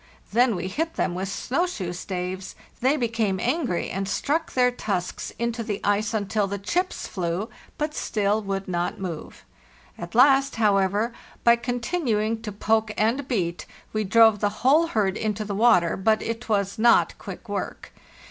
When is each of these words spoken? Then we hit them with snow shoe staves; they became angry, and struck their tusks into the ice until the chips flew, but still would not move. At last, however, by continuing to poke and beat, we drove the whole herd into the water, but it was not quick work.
Then 0.33 0.55
we 0.55 0.67
hit 0.67 0.95
them 0.95 1.13
with 1.13 1.29
snow 1.29 1.67
shoe 1.67 1.93
staves; 1.93 2.55
they 2.79 2.97
became 2.97 3.39
angry, 3.39 3.91
and 3.91 4.09
struck 4.09 4.51
their 4.53 4.71
tusks 4.71 5.31
into 5.37 5.61
the 5.61 5.79
ice 5.83 6.11
until 6.11 6.47
the 6.47 6.57
chips 6.57 7.05
flew, 7.05 7.51
but 7.77 7.93
still 7.93 8.41
would 8.41 8.67
not 8.67 8.99
move. 8.99 9.45
At 9.99 10.15
last, 10.15 10.55
however, 10.55 11.13
by 11.43 11.55
continuing 11.55 12.41
to 12.41 12.51
poke 12.51 12.91
and 12.97 13.27
beat, 13.27 13.67
we 13.93 14.03
drove 14.03 14.39
the 14.39 14.49
whole 14.65 14.87
herd 14.87 15.17
into 15.17 15.45
the 15.45 15.53
water, 15.53 15.95
but 15.95 16.23
it 16.23 16.49
was 16.49 16.79
not 16.79 17.15
quick 17.19 17.47
work. 17.47 17.93